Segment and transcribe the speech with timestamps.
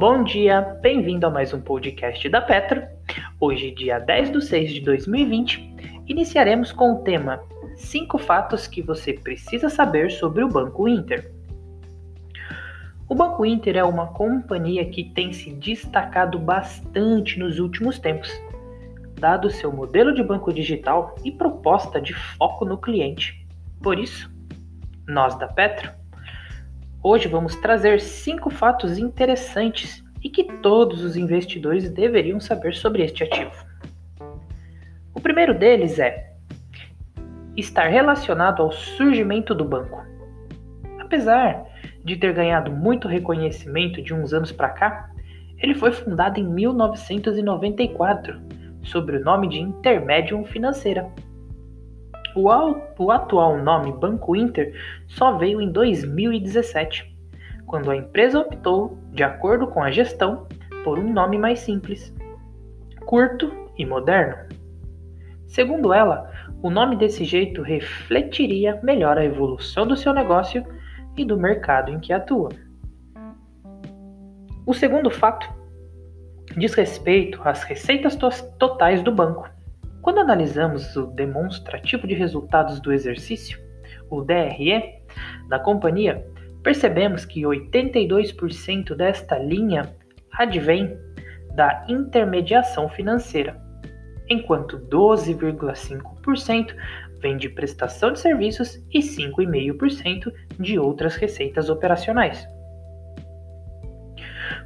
[0.00, 2.82] Bom dia, bem-vindo a mais um podcast da Petro.
[3.38, 7.38] Hoje, dia 10 de 6 de 2020, iniciaremos com o tema
[7.76, 11.30] 5 fatos que você precisa saber sobre o Banco Inter.
[13.10, 18.32] O Banco Inter é uma companhia que tem se destacado bastante nos últimos tempos,
[19.20, 23.46] dado seu modelo de banco digital e proposta de foco no cliente.
[23.82, 24.32] Por isso,
[25.06, 25.99] nós da Petro
[27.02, 33.24] Hoje vamos trazer cinco fatos interessantes e que todos os investidores deveriam saber sobre este
[33.24, 33.50] ativo.
[35.14, 36.34] O primeiro deles é
[37.56, 40.04] estar relacionado ao surgimento do banco.
[41.00, 41.64] Apesar
[42.04, 45.10] de ter ganhado muito reconhecimento de uns anos para cá,
[45.56, 48.38] ele foi fundado em 1994
[48.82, 51.10] sob o nome de Intermedium Financeira
[52.34, 52.48] o,
[52.98, 54.74] o atual nome Banco Inter
[55.06, 57.16] só veio em 2017,
[57.66, 60.46] quando a empresa optou, de acordo com a gestão,
[60.84, 62.14] por um nome mais simples,
[63.06, 64.36] curto e moderno.
[65.46, 66.30] Segundo ela,
[66.62, 70.64] o nome desse jeito refletiria melhor a evolução do seu negócio
[71.16, 72.50] e do mercado em que atua.
[74.66, 75.48] O segundo fato
[76.56, 78.16] diz respeito às receitas
[78.58, 79.48] totais do banco.
[80.02, 83.58] Quando analisamos o demonstrativo de resultados do exercício,
[84.08, 85.00] o DRE,
[85.48, 86.26] da companhia,
[86.62, 89.94] percebemos que 82% desta linha
[90.32, 90.96] advém
[91.54, 93.60] da intermediação financeira,
[94.28, 96.74] enquanto 12,5%
[97.20, 102.46] vem de prestação de serviços e 5,5% de outras receitas operacionais.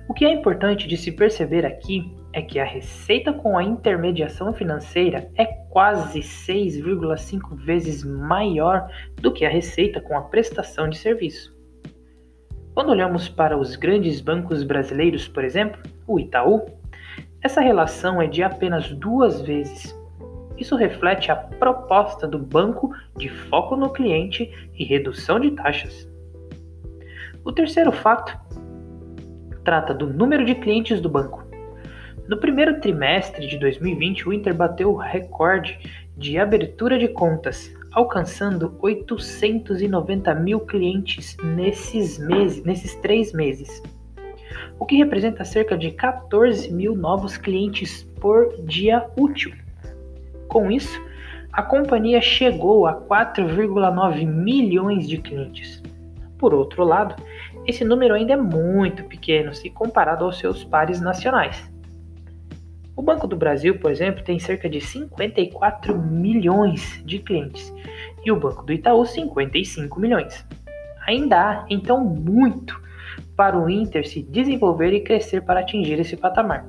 [0.06, 4.52] O que é importante de se perceber aqui é que a receita com a intermediação
[4.52, 11.56] financeira é quase 6,5 vezes maior do que a receita com a prestação de serviço.
[12.74, 16.66] Quando olhamos para os grandes bancos brasileiros, por exemplo, o Itaú,
[17.40, 19.96] essa relação é de apenas duas vezes.
[20.58, 26.08] Isso reflete a proposta do banco de foco no cliente e redução de taxas.
[27.44, 28.36] O terceiro fato
[29.64, 31.44] trata do número de clientes do banco.
[32.28, 35.78] No primeiro trimestre de 2020, o Inter bateu o recorde
[36.16, 43.82] de abertura de contas, alcançando 890 mil clientes nesses meses, nesses três meses,
[44.78, 49.52] o que representa cerca de 14 mil novos clientes por dia útil.
[50.48, 51.00] Com isso,
[51.52, 55.82] a companhia chegou a 4,9 milhões de clientes.
[56.38, 57.14] Por outro lado,
[57.66, 61.70] esse número ainda é muito pequeno se comparado aos seus pares nacionais.
[62.96, 67.74] O Banco do Brasil, por exemplo, tem cerca de 54 milhões de clientes
[68.24, 70.46] e o Banco do Itaú 55 milhões.
[71.06, 72.80] Ainda há, então, muito
[73.36, 76.64] para o Inter se desenvolver e crescer para atingir esse patamar.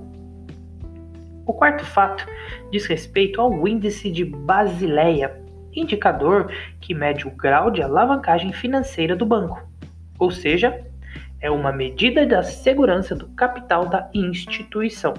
[1.46, 2.26] O quarto fato
[2.72, 5.40] diz respeito ao índice de Basileia,
[5.76, 6.52] indicador
[6.82, 9.62] que mede o grau de alavancagem financeira do banco,
[10.20, 10.86] ou seja,
[11.42, 15.14] é uma medida da segurança do capital da instituição.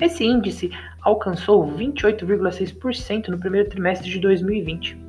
[0.00, 0.70] Esse índice
[1.02, 5.06] alcançou 28,6% no primeiro trimestre de 2020.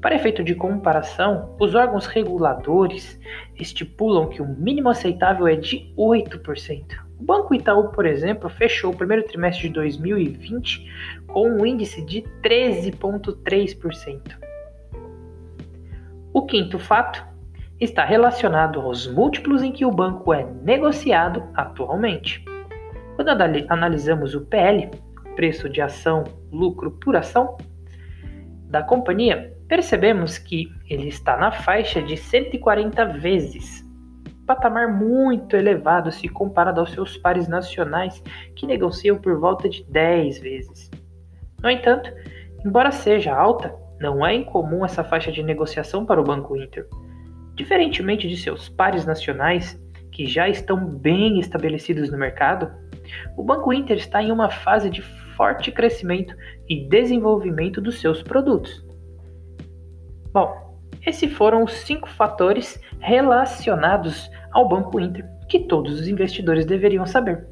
[0.00, 3.18] Para efeito de comparação, os órgãos reguladores
[3.56, 6.84] estipulam que o mínimo aceitável é de 8%.
[7.20, 12.22] O Banco Itaú, por exemplo, fechou o primeiro trimestre de 2020 com um índice de
[12.42, 14.36] 13,3%.
[16.32, 17.31] O quinto fato
[17.80, 22.44] está relacionado aos múltiplos em que o banco é negociado atualmente.
[23.16, 23.30] Quando
[23.68, 24.90] analisamos o PL,
[25.34, 27.56] preço de ação lucro por ação,
[28.68, 33.86] da companhia, percebemos que ele está na faixa de 140 vezes,
[34.46, 38.22] patamar muito elevado se comparado aos seus pares nacionais
[38.56, 40.90] que negociam por volta de 10 vezes.
[41.62, 42.10] No entanto,
[42.64, 46.86] embora seja alta, não é incomum essa faixa de negociação para o Banco Inter.
[47.54, 52.70] Diferentemente de seus pares nacionais, que já estão bem estabelecidos no mercado,
[53.36, 55.02] o Banco Inter está em uma fase de
[55.36, 56.34] forte crescimento
[56.68, 58.84] e desenvolvimento dos seus produtos.
[60.32, 67.04] Bom, esses foram os cinco fatores relacionados ao Banco Inter que todos os investidores deveriam
[67.04, 67.46] saber.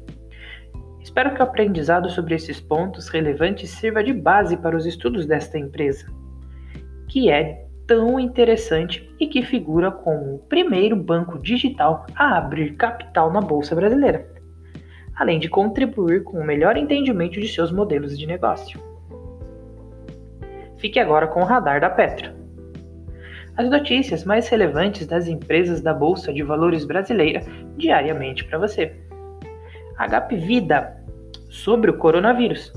[1.01, 5.57] Espero que o aprendizado sobre esses pontos relevantes sirva de base para os estudos desta
[5.57, 6.07] empresa,
[7.09, 13.31] que é tão interessante e que figura como o primeiro banco digital a abrir capital
[13.31, 14.31] na Bolsa Brasileira
[15.21, 18.79] além de contribuir com o melhor entendimento de seus modelos de negócio.
[20.77, 22.35] Fique agora com o radar da Petra.
[23.55, 27.43] As notícias mais relevantes das empresas da Bolsa de Valores brasileira
[27.77, 28.95] diariamente para você.
[29.97, 30.97] HP Vida
[31.49, 32.73] sobre o coronavírus.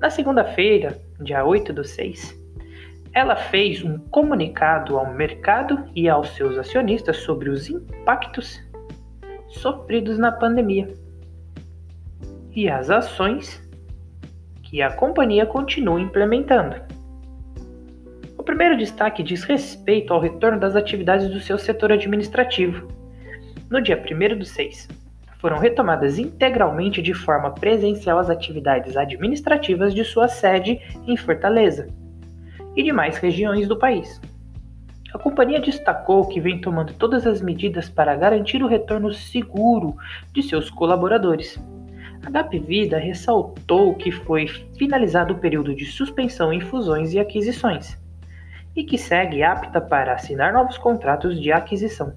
[0.00, 2.34] Na segunda-feira, dia 8 do 6,
[3.16, 8.62] ela fez um comunicado ao mercado e aos seus acionistas sobre os impactos
[9.48, 10.92] sofridos na pandemia
[12.54, 13.66] e as ações
[14.62, 16.76] que a companhia continua implementando.
[18.36, 22.86] O primeiro destaque diz respeito ao retorno das atividades do seu setor administrativo.
[23.70, 24.88] No dia 1 do 6,
[25.38, 31.88] foram retomadas integralmente de forma presencial as atividades administrativas de sua sede em Fortaleza
[32.76, 34.20] e demais regiões do país.
[35.14, 39.96] A companhia destacou que vem tomando todas as medidas para garantir o retorno seguro
[40.32, 41.58] de seus colaboradores.
[42.24, 44.46] A HP Vida ressaltou que foi
[44.76, 47.98] finalizado o período de suspensão em fusões e aquisições
[48.76, 52.12] e que segue apta para assinar novos contratos de aquisição.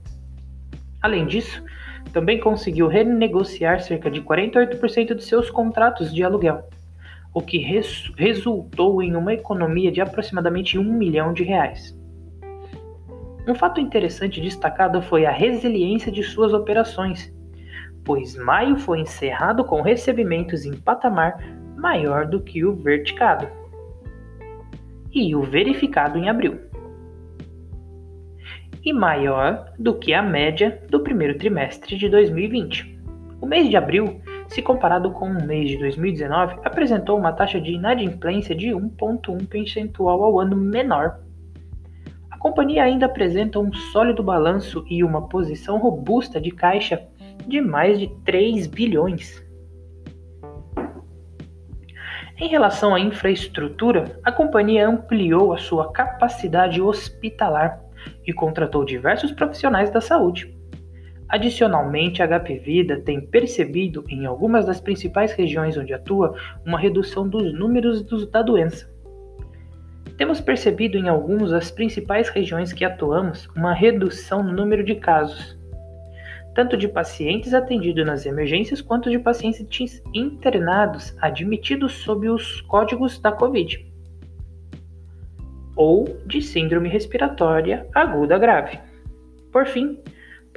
[1.02, 1.64] Além disso,
[2.12, 6.68] também conseguiu renegociar cerca de 48% de seus contratos de aluguel,
[7.40, 11.98] o que res resultou em uma economia de aproximadamente um milhão de reais.
[13.48, 17.34] Um fato interessante destacado foi a resiliência de suas operações,
[18.04, 21.42] pois maio foi encerrado com recebimentos em patamar
[21.78, 23.48] maior do que o verticado
[25.14, 26.60] e o verificado em abril
[28.84, 33.00] e maior do que a média do primeiro trimestre de 2020.
[33.42, 37.72] O mês de abril, se comparado com o mês de 2019, apresentou uma taxa de
[37.72, 41.20] inadimplência de 1,1 percentual ao ano menor.
[42.32, 47.02] A companhia ainda apresenta um sólido balanço e uma posição robusta de caixa
[47.48, 49.44] de mais de 3 bilhões.
[52.38, 57.82] Em relação à infraestrutura, a companhia ampliou a sua capacidade hospitalar
[58.26, 60.59] e contratou diversos profissionais da saúde.
[61.30, 66.36] Adicionalmente, a HP Vida tem percebido em algumas das principais regiões onde atua
[66.66, 68.92] uma redução dos números dos, da doença.
[70.18, 75.56] Temos percebido em algumas das principais regiões que atuamos uma redução no número de casos,
[76.56, 83.32] tanto de pacientes atendidos nas emergências quanto de pacientes internados admitidos sob os códigos da
[83.32, 83.88] Covid
[85.76, 88.78] ou de síndrome respiratória aguda grave.
[89.50, 89.98] Por fim,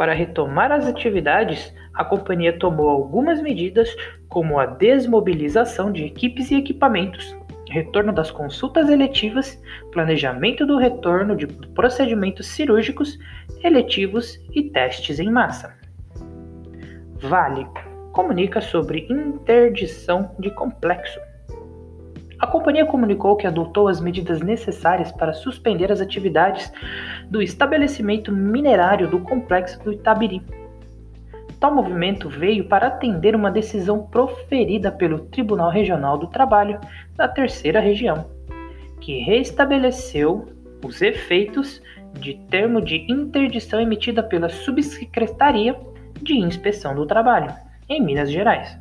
[0.02, 3.88] para retomar as atividades, a companhia tomou algumas medidas,
[4.28, 7.36] como a desmobilização de equipes e equipamentos,
[7.70, 9.62] retorno das consultas eletivas,
[9.92, 13.16] planejamento do retorno de procedimentos cirúrgicos,
[13.62, 15.72] eletivos e testes em massa.
[17.20, 17.64] Vale
[18.10, 21.20] comunica sobre interdição de complexo.
[22.42, 26.72] A companhia comunicou que adotou as medidas necessárias para suspender as atividades
[27.30, 30.42] do estabelecimento minerário do complexo do Itabiri.
[31.60, 36.80] Tal movimento veio para atender uma decisão proferida pelo Tribunal Regional do Trabalho
[37.14, 38.26] da Terceira Região,
[39.00, 40.48] que restabeleceu
[40.84, 41.80] os efeitos
[42.14, 45.78] de termo de interdição emitida pela Subsecretaria
[46.20, 47.54] de Inspeção do Trabalho,
[47.88, 48.76] em Minas Gerais.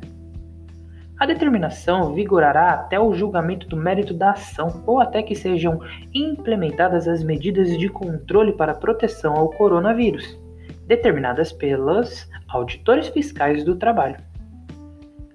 [1.22, 5.78] A determinação vigorará até o julgamento do mérito da ação ou até que sejam
[6.12, 10.36] implementadas as medidas de controle para proteção ao coronavírus,
[10.84, 14.16] determinadas pelos auditores fiscais do trabalho.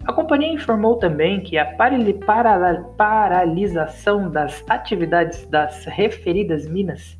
[0.04, 1.64] A companhia informou também que a
[2.98, 7.18] paralisação das atividades das referidas minas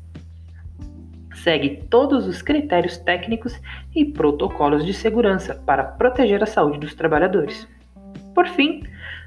[1.36, 3.58] segue todos os critérios técnicos
[3.96, 7.66] e protocolos de segurança para proteger a saúde dos trabalhadores.
[8.38, 8.84] Por fim,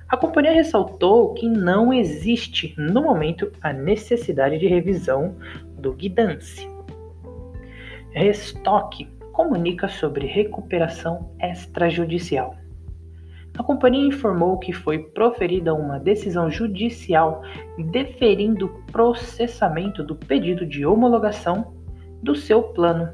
[0.07, 5.35] a companhia ressaltou que não existe, no momento, a necessidade de revisão
[5.77, 6.65] do guidance.
[8.11, 12.55] Restock comunica sobre recuperação extrajudicial.
[13.57, 17.43] A companhia informou que foi proferida uma decisão judicial
[17.91, 21.73] deferindo o processamento do pedido de homologação
[22.23, 23.09] do seu plano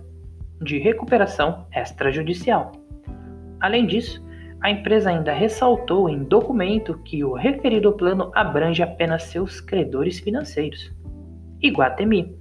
[0.62, 2.72] de recuperação extrajudicial.
[3.60, 4.27] Além disso,
[4.62, 10.92] a empresa ainda ressaltou em documento que o referido plano abrange apenas seus credores financeiros.
[11.62, 12.36] Iguatemi.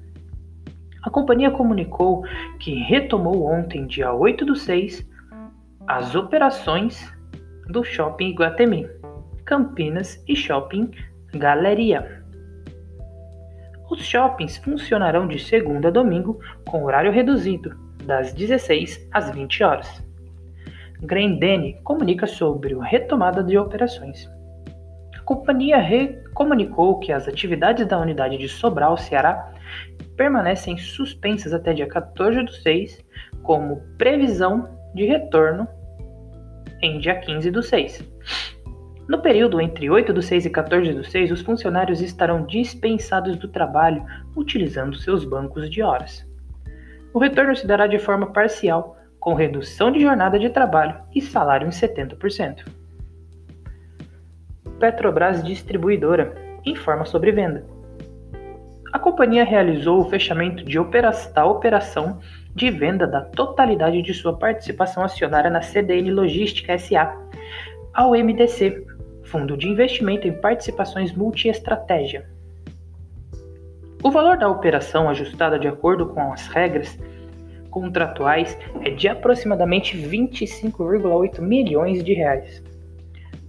[1.03, 2.25] A companhia comunicou
[2.59, 5.07] que retomou ontem, dia 8 do 6,
[5.87, 7.13] as operações
[7.69, 8.89] do Shopping Iguatemi,
[9.45, 10.91] Campinas e Shopping
[11.35, 12.25] Galeria.
[13.89, 20.06] Os shoppings funcionarão de segunda a domingo com horário reduzido, das 16 às 20 horas.
[21.03, 24.31] Grendene comunica sobre a retomada de operações.
[25.15, 25.79] A companhia
[26.35, 29.53] comunicou que as atividades da unidade de Sobral, Ceará,
[30.17, 33.05] permanecem suspensas até dia 14 de 6,
[33.43, 35.69] como previsão de retorno
[36.83, 38.17] em dia 15 do 6.
[39.09, 43.47] No período entre 8 do 6 e 14 do 6, os funcionários estarão dispensados do
[43.47, 46.27] trabalho utilizando seus bancos de horas.
[47.15, 48.96] O retorno se dará de forma parcial,
[49.27, 52.65] com redução de jornada de trabalho e salário em 70%.
[54.79, 56.33] Petrobras Distribuidora
[56.65, 57.67] informa sobre venda.
[58.93, 60.79] A companhia realizou o fechamento de
[61.35, 62.21] da operação
[62.55, 67.13] de venda da totalidade de sua participação acionária na CDN Logística SA
[67.93, 68.87] ao MDC,
[69.25, 72.31] Fundo de Investimento em Participações Multiestratégia.
[74.05, 76.97] O valor da operação ajustada de acordo com as regras
[77.77, 82.65] contratuais é de aproximadamente 25,8 milhões de reais.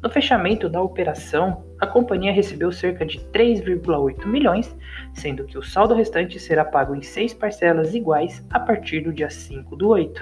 [0.03, 4.75] No fechamento da operação, a companhia recebeu cerca de 3,8 milhões,
[5.13, 9.29] sendo que o saldo restante será pago em seis parcelas iguais a partir do dia
[9.29, 10.21] 5 do 8,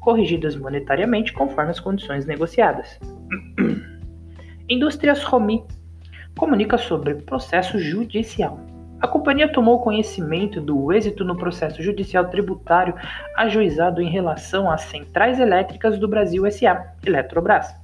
[0.00, 2.98] corrigidas monetariamente conforme as condições negociadas.
[4.68, 5.64] Indústrias Romi
[6.36, 8.58] comunica sobre processo judicial.
[9.00, 12.94] A companhia tomou conhecimento do êxito no processo judicial tributário
[13.36, 17.74] ajuizado em relação às Centrais Elétricas do Brasil SA, Eletrobras.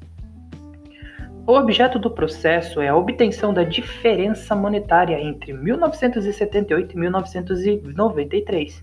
[1.47, 8.83] O objeto do processo é a obtenção da diferença monetária entre 1978 e 1993,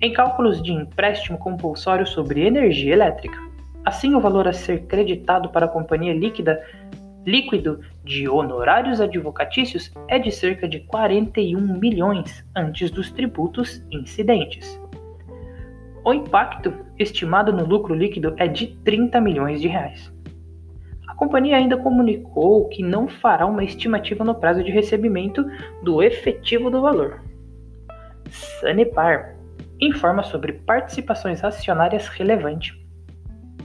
[0.00, 3.36] em cálculos de empréstimo compulsório sobre energia elétrica.
[3.84, 6.64] Assim, o valor a ser creditado para a companhia líquida
[7.24, 14.80] líquido de honorários advocatícios é de cerca de 41 milhões antes dos tributos incidentes.
[16.04, 20.12] O impacto estimado no lucro líquido é de 30 milhões de reais.
[21.06, 25.44] A companhia ainda comunicou que não fará uma estimativa no prazo de recebimento
[25.82, 27.22] do efetivo do valor.
[28.28, 29.36] Sanepar
[29.80, 32.82] informa sobre participações acionárias relevantes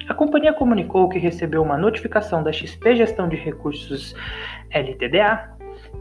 [0.07, 4.15] a companhia comunicou que recebeu uma notificação da XP Gestão de Recursos
[4.69, 5.57] LTDA,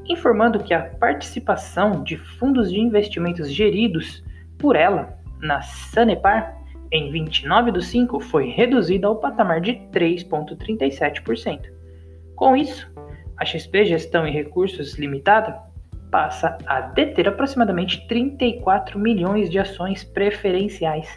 [0.08, 4.24] informando que a participação de fundos de investimentos geridos
[4.58, 6.56] por ela na Sanepar
[6.92, 11.62] em 29 do 5 foi reduzida ao patamar de 3,37%.
[12.36, 12.88] Com isso,
[13.36, 15.60] a XP Gestão e Recursos Limitada
[16.10, 21.08] passa a deter aproximadamente 34 milhões de ações preferenciais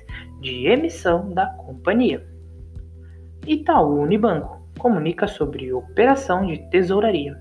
[0.41, 2.28] de emissão da companhia.
[3.49, 7.35] Itaú Unibanco comunica sobre operação de tesouraria.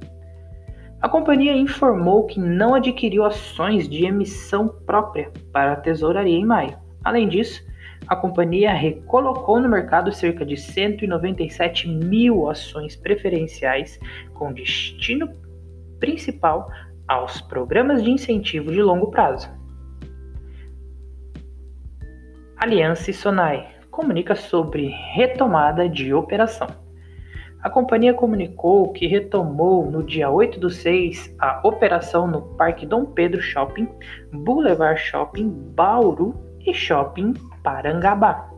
[1.02, 6.78] A companhia informou que não adquiriu ações de emissão própria para a tesouraria em maio.
[7.04, 7.62] Além disso,
[8.06, 14.00] a companhia recolocou no mercado cerca de 197 mil ações preferenciais
[14.32, 15.28] com destino
[16.00, 16.70] principal
[17.06, 19.50] aos programas de incentivo de longo prazo.
[22.56, 26.68] Aliança e Sonai comunica sobre retomada de operação.
[27.60, 33.06] A companhia comunicou que retomou no dia 8 do 6 a operação no Parque Dom
[33.06, 33.88] Pedro Shopping,
[34.32, 36.32] Boulevard Shopping Bauru
[36.64, 38.48] e Shopping Parangabá.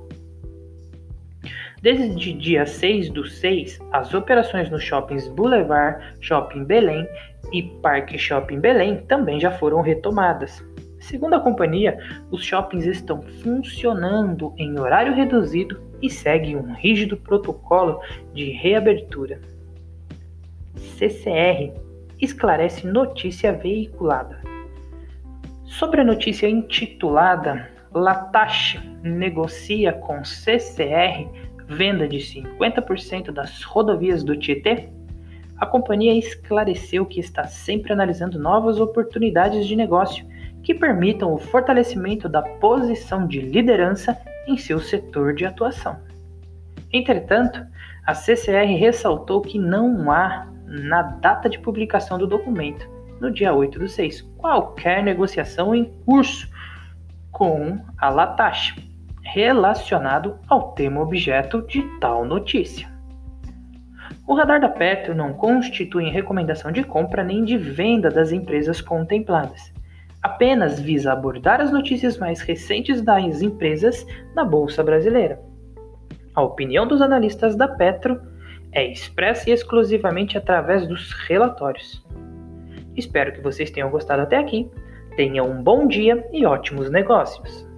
[1.81, 7.09] Desde dia 6 do 6, as operações nos shoppings Boulevard Shopping Belém
[7.51, 10.63] e Parque Shopping Belém também já foram retomadas.
[11.01, 11.99] Segundo a companhia,
[12.31, 18.01] os shoppings estão funcionando em horário reduzido e seguem um rígido protocolo
[18.35, 19.41] de reabertura.
[20.77, 21.73] CCR
[22.21, 24.41] esclarece notícia veiculada.
[25.65, 31.27] Sobre a notícia intitulada Latache negocia com CCR
[31.67, 34.89] venda de 50% das rodovias do Tietê,
[35.57, 40.27] a companhia esclareceu que está sempre analisando novas oportunidades de negócio
[40.63, 45.99] que permitam o fortalecimento da posição de liderança em seu setor de atuação.
[46.93, 47.65] Entretanto,
[48.07, 52.89] a CCR ressaltou que não há, na data de publicação do documento,
[53.21, 56.49] no dia 8 do 6, qualquer negociação em curso
[57.31, 58.75] com a Latash
[59.23, 62.89] relacionado ao tema objeto de tal notícia.
[64.27, 69.73] O radar da Petro não constitui recomendação de compra nem de venda das empresas contempladas
[70.23, 75.41] apenas visa abordar as notícias mais recentes das empresas na Bolsa Brasileira.
[76.35, 78.21] A opinião dos analistas da Petro
[78.73, 82.05] é expressa exclusivamente através dos relatórios.
[82.97, 84.71] Espero que vocês tenham gostado até aqui.
[85.17, 87.70] Tenham um bom dia e ótimos negócios!